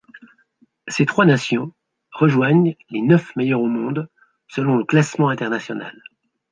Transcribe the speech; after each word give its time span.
Ces 0.87 1.05
trois 1.05 1.27
nations 1.27 1.71
rejoignent 2.11 2.73
les 2.89 3.03
neuf 3.03 3.35
meilleures 3.35 3.61
au 3.61 3.67
monde 3.67 4.09
selon 4.47 4.75
le 4.77 4.83
classement 4.83 5.29
international. 5.29 5.93